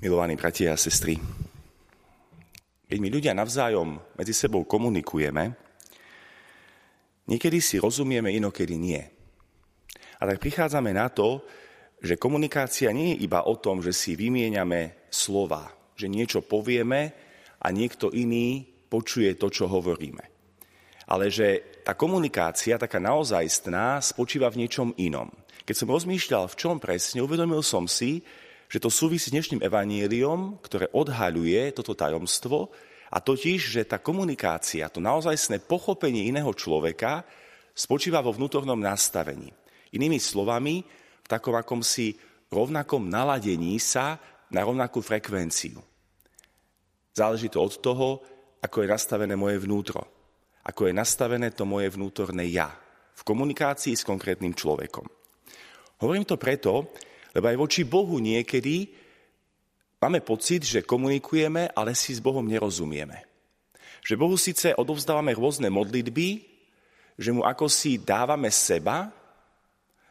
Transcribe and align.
milovaní 0.00 0.32
bratia 0.32 0.72
a 0.72 0.80
sestry. 0.80 1.20
Keď 2.88 2.98
my 2.98 3.08
ľudia 3.12 3.36
navzájom 3.36 4.00
medzi 4.16 4.34
sebou 4.34 4.64
komunikujeme, 4.64 5.54
niekedy 7.28 7.60
si 7.60 7.76
rozumieme, 7.76 8.32
inokedy 8.32 8.80
nie. 8.80 9.02
A 10.20 10.26
tak 10.26 10.40
prichádzame 10.40 10.96
na 10.96 11.12
to, 11.12 11.44
že 12.00 12.16
komunikácia 12.16 12.90
nie 12.96 13.14
je 13.14 13.28
iba 13.28 13.44
o 13.44 13.60
tom, 13.60 13.84
že 13.84 13.92
si 13.92 14.16
vymieňame 14.16 15.12
slova, 15.12 15.68
že 15.92 16.08
niečo 16.08 16.40
povieme 16.40 17.12
a 17.60 17.66
niekto 17.68 18.08
iný 18.08 18.64
počuje 18.88 19.36
to, 19.36 19.52
čo 19.52 19.68
hovoríme. 19.68 20.24
Ale 21.12 21.28
že 21.28 21.80
tá 21.84 21.92
komunikácia, 21.92 22.80
taká 22.80 22.96
naozajstná, 22.98 24.00
spočíva 24.00 24.48
v 24.48 24.64
niečom 24.64 24.96
inom. 24.96 25.28
Keď 25.68 25.76
som 25.76 25.92
rozmýšľal, 25.92 26.48
v 26.48 26.58
čom 26.58 26.76
presne, 26.80 27.20
uvedomil 27.20 27.60
som 27.60 27.84
si, 27.84 28.24
že 28.70 28.78
to 28.78 28.86
súvisí 28.86 29.28
s 29.28 29.34
dnešným 29.34 29.66
evaníliom, 29.66 30.62
ktoré 30.62 30.86
odhaľuje 30.94 31.74
toto 31.74 31.98
tajomstvo, 31.98 32.70
a 33.10 33.18
totiž, 33.18 33.58
že 33.74 33.82
tá 33.90 33.98
komunikácia, 33.98 34.86
to 34.86 35.02
naozajstné 35.02 35.66
pochopenie 35.66 36.30
iného 36.30 36.54
človeka 36.54 37.26
spočíva 37.74 38.22
vo 38.22 38.30
vnútornom 38.30 38.78
nastavení. 38.78 39.50
Inými 39.90 40.22
slovami, 40.22 40.86
v 41.18 41.26
takom 41.26 41.58
akomsi 41.58 42.14
rovnakom 42.54 43.10
naladení 43.10 43.82
sa 43.82 44.22
na 44.54 44.62
rovnakú 44.62 45.02
frekvenciu. 45.02 45.82
Záleží 47.10 47.50
to 47.50 47.58
od 47.58 47.74
toho, 47.82 48.08
ako 48.62 48.86
je 48.86 48.92
nastavené 48.94 49.34
moje 49.34 49.58
vnútro, 49.58 50.06
ako 50.62 50.86
je 50.86 50.94
nastavené 50.94 51.50
to 51.50 51.66
moje 51.66 51.90
vnútorné 51.90 52.46
ja 52.46 52.70
v 53.18 53.22
komunikácii 53.26 53.98
s 53.98 54.06
konkrétnym 54.06 54.54
človekom. 54.54 55.04
Hovorím 55.98 56.22
to 56.22 56.38
preto, 56.38 56.94
lebo 57.34 57.46
aj 57.46 57.56
voči 57.58 57.82
Bohu 57.86 58.18
niekedy 58.18 58.90
máme 60.00 60.20
pocit, 60.24 60.66
že 60.66 60.86
komunikujeme, 60.86 61.70
ale 61.76 61.94
si 61.94 62.16
s 62.16 62.20
Bohom 62.20 62.42
nerozumieme. 62.42 63.26
Že 64.00 64.14
Bohu 64.16 64.36
síce 64.40 64.72
odovzdávame 64.74 65.36
rôzne 65.36 65.68
modlitby, 65.68 66.28
že 67.20 67.30
mu 67.30 67.44
ako 67.44 67.68
si 67.68 68.00
dávame 68.00 68.48
seba 68.48 69.12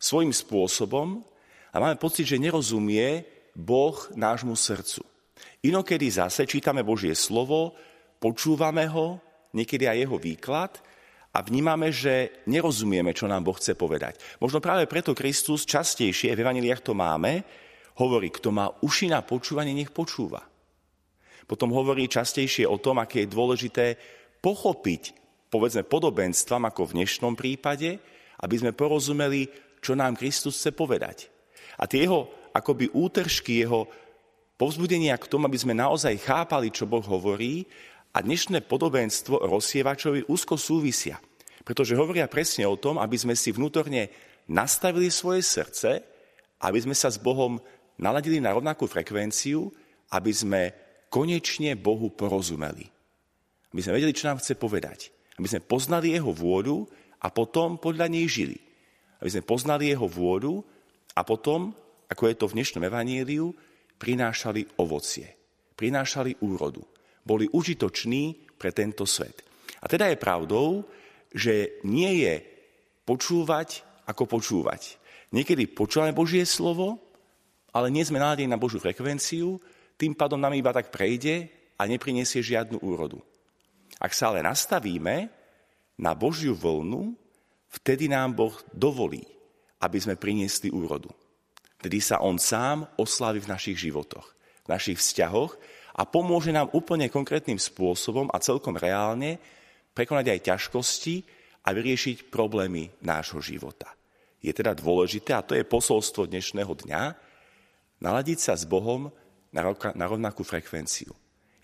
svojim 0.00 0.32
spôsobom 0.32 1.20
a 1.68 1.76
máme 1.76 2.00
pocit, 2.00 2.24
že 2.24 2.40
nerozumie 2.40 3.28
Boh 3.52 3.94
nášmu 4.16 4.56
srdcu. 4.56 5.04
Inokedy 5.64 6.08
zase 6.10 6.48
čítame 6.48 6.80
Božie 6.80 7.12
slovo, 7.12 7.76
počúvame 8.18 8.88
ho, 8.88 9.20
niekedy 9.52 9.84
aj 9.84 9.96
jeho 10.08 10.16
výklad 10.16 10.72
a 11.34 11.42
vnímame, 11.42 11.90
že 11.90 12.46
nerozumieme, 12.46 13.10
čo 13.10 13.26
nám 13.26 13.42
Boh 13.42 13.58
chce 13.58 13.74
povedať. 13.74 14.22
Možno 14.38 14.62
práve 14.62 14.86
preto 14.86 15.18
Kristus 15.18 15.66
častejšie, 15.66 16.30
v 16.30 16.42
Evaniliách 16.46 16.86
to 16.86 16.94
máme, 16.94 17.42
hovorí, 17.98 18.30
kto 18.30 18.54
má 18.54 18.70
uši 18.86 19.10
na 19.10 19.18
počúvanie, 19.26 19.74
nech 19.74 19.90
počúva. 19.90 20.46
Potom 21.44 21.74
hovorí 21.74 22.06
častejšie 22.06 22.70
o 22.70 22.78
tom, 22.78 23.02
aké 23.02 23.26
je 23.26 23.34
dôležité 23.34 23.86
pochopiť, 24.38 25.02
povedzme, 25.50 25.82
podobenstvám, 25.82 26.70
ako 26.70 26.88
v 26.88 27.02
dnešnom 27.02 27.34
prípade, 27.34 27.98
aby 28.40 28.54
sme 28.54 28.72
porozumeli, 28.72 29.50
čo 29.82 29.98
nám 29.98 30.14
Kristus 30.16 30.56
chce 30.56 30.70
povedať. 30.70 31.28
A 31.82 31.90
tie 31.90 32.06
jeho 32.06 32.30
akoby 32.54 32.94
útržky, 32.94 33.66
jeho 33.66 33.90
povzbudenia 34.54 35.18
k 35.18 35.26
tomu, 35.26 35.50
aby 35.50 35.58
sme 35.58 35.74
naozaj 35.74 36.14
chápali, 36.22 36.70
čo 36.70 36.86
Boh 36.86 37.02
hovorí 37.02 37.66
a 38.14 38.22
dnešné 38.22 38.62
podobenstvo 38.70 39.42
rozsievačovi 39.42 40.30
úzko 40.30 40.54
súvisia, 40.54 41.18
pretože 41.66 41.98
hovoria 41.98 42.30
presne 42.30 42.62
o 42.62 42.78
tom, 42.78 43.02
aby 43.02 43.18
sme 43.18 43.34
si 43.34 43.50
vnútorne 43.50 44.06
nastavili 44.46 45.10
svoje 45.10 45.42
srdce, 45.42 45.98
aby 46.62 46.78
sme 46.78 46.94
sa 46.94 47.10
s 47.10 47.18
Bohom 47.18 47.58
naladili 47.98 48.38
na 48.38 48.54
rovnakú 48.54 48.86
frekvenciu, 48.86 49.66
aby 50.14 50.30
sme 50.30 50.60
konečne 51.10 51.74
Bohu 51.74 52.14
porozumeli. 52.14 52.86
Aby 53.74 53.80
sme 53.82 53.96
vedeli, 53.98 54.14
čo 54.14 54.30
nám 54.30 54.38
chce 54.38 54.54
povedať. 54.54 55.10
Aby 55.34 55.50
sme 55.50 55.66
poznali 55.66 56.14
Jeho 56.14 56.30
vôľu 56.30 56.86
a 57.18 57.26
potom 57.34 57.82
podľa 57.82 58.06
nej 58.06 58.30
žili. 58.30 58.62
Aby 59.18 59.34
sme 59.34 59.42
poznali 59.42 59.90
Jeho 59.90 60.06
vôľu 60.06 60.62
a 61.18 61.26
potom, 61.26 61.74
ako 62.06 62.22
je 62.30 62.34
to 62.38 62.46
v 62.46 62.56
dnešnom 62.62 62.86
evaníliu, 62.86 63.50
prinášali 63.98 64.78
ovocie. 64.78 65.34
Prinášali 65.74 66.38
úrodu 66.38 66.93
boli 67.24 67.48
užitoční 67.50 68.54
pre 68.60 68.70
tento 68.70 69.08
svet. 69.08 69.42
A 69.80 69.88
teda 69.88 70.08
je 70.12 70.20
pravdou, 70.20 70.84
že 71.32 71.80
nie 71.84 72.24
je 72.24 72.34
počúvať 73.04 73.82
ako 74.08 74.28
počúvať. 74.28 75.00
Niekedy 75.34 75.66
počúvame 75.72 76.14
Božie 76.14 76.44
slovo, 76.46 77.00
ale 77.74 77.90
nie 77.90 78.06
sme 78.06 78.22
naladení 78.22 78.46
na 78.46 78.60
Božiu 78.60 78.78
frekvenciu, 78.78 79.58
tým 79.98 80.14
pádom 80.14 80.38
nám 80.38 80.54
iba 80.54 80.70
tak 80.70 80.94
prejde 80.94 81.50
a 81.74 81.90
nepriniesie 81.90 82.38
žiadnu 82.38 82.78
úrodu. 82.84 83.18
Ak 83.98 84.14
sa 84.14 84.30
ale 84.30 84.46
nastavíme 84.46 85.26
na 85.98 86.12
Božiu 86.14 86.54
vlnu, 86.54 87.14
vtedy 87.70 88.06
nám 88.06 88.34
Boh 88.34 88.54
dovolí, 88.70 89.26
aby 89.82 89.98
sme 89.98 90.18
priniesli 90.18 90.70
úrodu. 90.70 91.10
Vtedy 91.82 91.98
sa 91.98 92.22
On 92.22 92.38
sám 92.38 92.86
oslaví 92.96 93.42
v 93.42 93.50
našich 93.50 93.76
životoch, 93.76 94.26
v 94.64 94.68
našich 94.70 94.98
vzťahoch 94.98 95.52
a 95.94 96.02
pomôže 96.02 96.50
nám 96.50 96.74
úplne 96.74 97.06
konkrétnym 97.06 97.58
spôsobom 97.58 98.26
a 98.34 98.42
celkom 98.42 98.74
reálne 98.74 99.38
prekonať 99.94 100.26
aj 100.34 100.44
ťažkosti 100.50 101.16
a 101.64 101.70
vyriešiť 101.70 102.28
problémy 102.34 102.90
nášho 103.06 103.38
života. 103.38 103.94
Je 104.42 104.50
teda 104.50 104.74
dôležité, 104.74 105.32
a 105.32 105.46
to 105.46 105.54
je 105.54 105.64
posolstvo 105.64 106.28
dnešného 106.28 106.74
dňa, 106.84 107.02
naladiť 108.02 108.38
sa 108.42 108.52
s 108.58 108.66
Bohom 108.66 109.08
na 109.54 110.04
rovnakú 110.04 110.42
frekvenciu. 110.42 111.14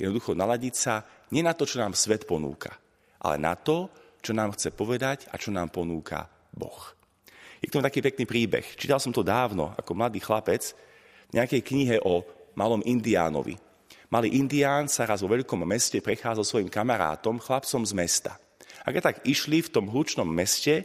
Jednoducho 0.00 0.32
naladiť 0.32 0.74
sa 0.78 1.04
nie 1.34 1.44
na 1.44 1.52
to, 1.52 1.68
čo 1.68 1.82
nám 1.82 1.92
svet 1.92 2.24
ponúka, 2.24 2.72
ale 3.20 3.36
na 3.36 3.52
to, 3.58 3.92
čo 4.24 4.32
nám 4.32 4.56
chce 4.56 4.72
povedať 4.72 5.28
a 5.28 5.36
čo 5.36 5.52
nám 5.52 5.68
ponúka 5.68 6.24
Boh. 6.54 6.96
Je 7.60 7.68
k 7.68 7.74
tomu 7.76 7.84
taký 7.84 8.00
pekný 8.00 8.24
príbeh. 8.24 8.64
Čítal 8.80 8.96
som 8.96 9.12
to 9.12 9.20
dávno, 9.20 9.76
ako 9.76 9.92
mladý 9.92 10.22
chlapec, 10.22 10.72
v 11.28 11.36
nejakej 11.36 11.60
knihe 11.60 11.96
o 12.00 12.24
malom 12.56 12.80
indiánovi, 12.80 13.60
Malý 14.10 14.42
indián 14.42 14.90
sa 14.90 15.06
raz 15.06 15.22
vo 15.22 15.30
veľkom 15.30 15.62
meste 15.62 16.02
prechádzal 16.02 16.42
svojim 16.42 16.70
kamarátom, 16.70 17.38
chlapcom 17.38 17.86
z 17.86 17.92
mesta. 17.94 18.32
A 18.82 18.90
keď 18.90 19.02
tak 19.14 19.16
išli 19.22 19.62
v 19.62 19.70
tom 19.70 19.86
hlučnom 19.86 20.26
meste, 20.26 20.82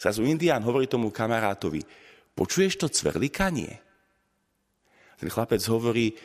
zrazu 0.00 0.24
indián 0.24 0.64
hovorí 0.64 0.88
tomu 0.88 1.12
kamarátovi, 1.12 1.84
počuješ 2.32 2.80
to 2.80 2.86
cvrlikanie? 2.88 3.76
Ten 5.20 5.28
chlapec 5.28 5.60
hovorí, 5.68 6.16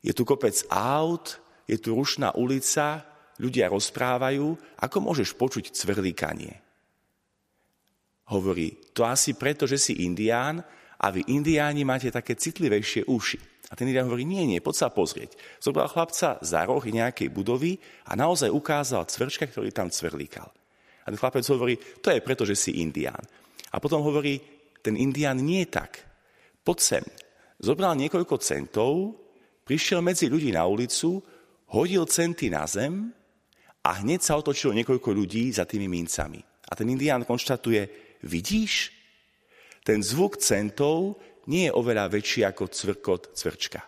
je 0.00 0.16
tu 0.16 0.24
kopec 0.24 0.56
aut, 0.72 1.36
je 1.68 1.76
tu 1.76 1.92
rušná 1.92 2.32
ulica, 2.32 3.04
ľudia 3.36 3.68
rozprávajú, 3.68 4.56
ako 4.80 4.96
môžeš 5.04 5.36
počuť 5.36 5.76
cvrlikanie? 5.76 6.64
Hovorí, 8.32 8.72
to 8.96 9.04
asi 9.04 9.36
preto, 9.36 9.68
že 9.68 9.76
si 9.76 10.00
indián 10.06 10.64
a 10.96 11.06
vy 11.12 11.28
indiáni 11.28 11.84
máte 11.84 12.08
také 12.08 12.40
citlivejšie 12.40 13.04
uši. 13.04 13.59
A 13.70 13.78
ten 13.78 13.86
Irian 13.86 14.10
hovorí, 14.10 14.26
nie, 14.26 14.42
nie, 14.50 14.58
poď 14.58 14.74
sa 14.74 14.88
pozrieť. 14.90 15.38
Zobral 15.62 15.86
chlapca 15.86 16.42
za 16.42 16.60
rohy 16.66 16.90
nejakej 16.90 17.30
budovy 17.30 17.78
a 18.10 18.18
naozaj 18.18 18.50
ukázal 18.50 19.06
cvrčka, 19.06 19.46
ktorý 19.46 19.70
tam 19.70 19.94
cvrlíkal. 19.94 20.50
A 21.02 21.06
ten 21.06 21.16
chlapec 21.18 21.46
hovorí, 21.46 21.78
to 22.02 22.10
je 22.10 22.18
preto, 22.18 22.42
že 22.42 22.58
si 22.58 22.82
indián. 22.82 23.22
A 23.70 23.78
potom 23.78 24.02
hovorí, 24.02 24.42
ten 24.82 24.98
indián 24.98 25.38
nie 25.38 25.62
je 25.62 25.70
tak. 25.70 26.02
Poď 26.66 26.78
sem. 26.82 27.04
Zobral 27.62 27.94
niekoľko 27.94 28.42
centov, 28.42 29.14
prišiel 29.62 30.02
medzi 30.02 30.26
ľudí 30.26 30.50
na 30.50 30.66
ulicu, 30.66 31.22
hodil 31.70 32.04
centy 32.10 32.50
na 32.50 32.66
zem 32.66 33.14
a 33.86 34.02
hneď 34.02 34.20
sa 34.20 34.34
otočilo 34.34 34.74
niekoľko 34.74 35.14
ľudí 35.14 35.54
za 35.54 35.62
tými 35.62 35.86
mincami. 35.86 36.42
A 36.42 36.74
ten 36.74 36.90
indián 36.90 37.22
konštatuje, 37.22 37.86
vidíš, 38.26 38.90
ten 39.84 40.04
zvuk 40.04 40.36
centov 40.42 41.16
nie 41.48 41.70
je 41.70 41.72
oveľa 41.72 42.12
väčší 42.12 42.44
ako 42.44 42.68
cvrkot 42.68 43.22
cvrčka. 43.38 43.80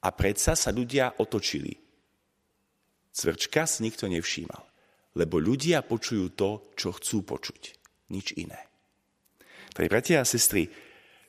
A 0.00 0.08
predsa 0.16 0.56
sa 0.56 0.72
ľudia 0.72 1.20
otočili. 1.20 1.76
Cvrčka 3.12 3.68
si 3.68 3.84
nikto 3.84 4.08
nevšímal, 4.08 4.62
lebo 5.18 5.36
ľudia 5.36 5.84
počujú 5.84 6.32
to, 6.32 6.72
čo 6.74 6.96
chcú 6.96 7.22
počuť. 7.26 7.62
Nič 8.10 8.34
iné. 8.40 8.58
Tak, 9.70 9.86
bratia 9.86 10.24
a 10.24 10.26
sestry, 10.26 10.66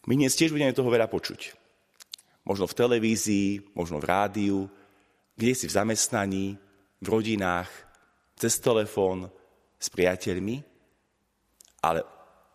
my 0.09 0.17
dnes 0.17 0.33
tiež 0.33 0.49
budeme 0.49 0.73
toho 0.73 0.89
veľa 0.89 1.05
počuť. 1.05 1.53
Možno 2.47 2.65
v 2.65 2.77
televízii, 2.77 3.77
možno 3.77 4.01
v 4.01 4.09
rádiu, 4.09 4.59
kde 5.37 5.53
si 5.53 5.69
v 5.69 5.75
zamestnaní, 5.77 6.57
v 7.01 7.07
rodinách, 7.07 7.69
cez 8.37 8.57
telefón, 8.57 9.29
s 9.77 9.89
priateľmi. 9.93 10.61
Ale 11.85 12.01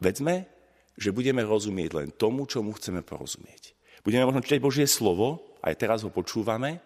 vedzme, 0.02 0.55
že 0.96 1.12
budeme 1.12 1.44
rozumieť 1.44 1.90
len 1.92 2.08
tomu, 2.12 2.48
čo 2.48 2.64
mu 2.64 2.72
chceme 2.72 3.04
porozumieť. 3.04 3.76
Budeme 4.00 4.24
možno 4.24 4.40
čítať 4.40 4.60
Božie 4.60 4.88
slovo, 4.88 5.56
aj 5.60 5.76
teraz 5.76 6.00
ho 6.02 6.10
počúvame, 6.10 6.80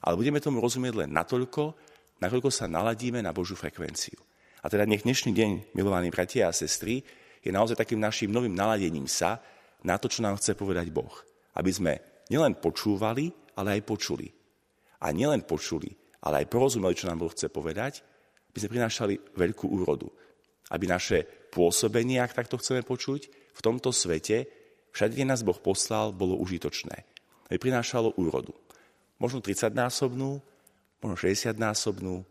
ale 0.00 0.14
budeme 0.16 0.40
tomu 0.40 0.64
rozumieť 0.64 1.04
len 1.04 1.10
natoľko, 1.12 1.76
nakoľko 2.24 2.48
sa 2.48 2.64
naladíme 2.68 3.20
na 3.20 3.36
Božiu 3.36 3.58
frekvenciu. 3.58 4.16
A 4.60 4.68
teda 4.68 4.88
nech 4.88 5.04
dnešný 5.04 5.32
deň, 5.32 5.76
milovaní 5.76 6.08
bratia 6.12 6.48
a 6.48 6.56
sestry, 6.56 7.04
je 7.40 7.48
naozaj 7.52 7.76
takým 7.76 8.00
našim 8.00 8.28
novým 8.28 8.52
naladením 8.52 9.08
sa 9.08 9.40
na 9.84 9.96
to, 9.96 10.08
čo 10.12 10.20
nám 10.20 10.36
chce 10.36 10.52
povedať 10.52 10.92
Boh. 10.92 11.12
Aby 11.56 11.72
sme 11.72 11.92
nielen 12.28 12.60
počúvali, 12.60 13.32
ale 13.56 13.80
aj 13.80 13.82
počuli. 13.88 14.28
a 15.00 15.06
nielen 15.16 15.48
počuli, 15.48 15.88
ale 16.20 16.44
aj 16.44 16.50
porozumeli, 16.52 16.92
čo 16.92 17.08
nám 17.08 17.24
Boh 17.24 17.32
chce 17.32 17.48
povedať, 17.48 18.04
aby 18.52 18.58
sme 18.60 18.72
prinášali 18.76 19.14
veľkú 19.32 19.66
úrodu. 19.72 20.12
Aby 20.70 20.86
naše 20.86 21.24
pôsobenie, 21.50 22.20
ak 22.20 22.36
takto 22.36 22.60
chceme 22.60 22.84
počuť, 22.84 23.39
v 23.54 23.60
tomto 23.60 23.90
svete, 23.90 24.46
všade, 24.94 25.14
kde 25.16 25.26
nás 25.26 25.42
Boh 25.46 25.56
poslal, 25.58 26.14
bolo 26.14 26.38
užitočné. 26.38 27.06
Aby 27.50 27.58
prinášalo 27.58 28.14
úrodu. 28.14 28.54
Možno 29.18 29.42
30-násobnú, 29.42 30.40
možno 31.02 31.16
60-násobnú 31.16 32.22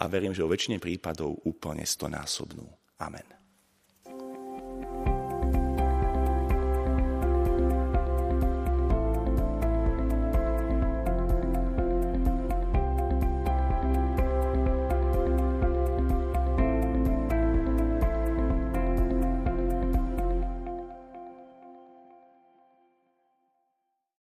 a 0.00 0.02
verím, 0.08 0.32
že 0.32 0.44
o 0.44 0.50
väčšine 0.50 0.80
prípadov 0.80 1.42
úplne 1.44 1.84
100-násobnú. 1.84 2.64
Amen. 3.00 3.39